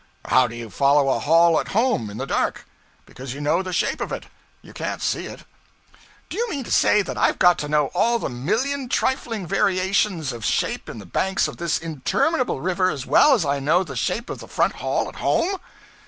[0.25, 2.65] 'How do you follow a hall at home in the dark.
[3.05, 4.23] Because you know the shape of it.
[4.63, 5.43] You can't see it.'
[6.27, 10.33] 'Do you mean to say that I've got to know all the million trifling variations
[10.33, 13.95] of shape in the banks of this interminable river as well as I know the
[13.95, 15.59] shape of the front hall at home?'